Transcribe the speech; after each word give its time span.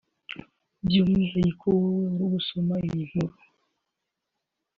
by’umwihariko 0.85 1.65
wowe 1.81 2.03
uri 2.13 2.25
gusoma 2.35 2.73
iyi 2.85 3.01
nkuru 3.09 3.35